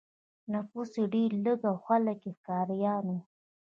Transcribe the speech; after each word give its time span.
نفوس 0.53 0.91
ډېر 1.13 1.29
لږ 1.45 1.59
و 1.63 1.67
او 1.71 1.77
خلک 1.85 2.17
یې 2.25 2.31
ښکاریان 2.37 3.03
وو. 3.11 3.19